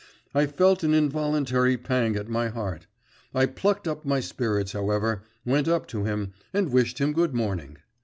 [0.33, 2.87] I felt an involuntary pang at my heart.
[3.35, 7.77] I plucked up my spirits, however, went up to him, and wished him good morning.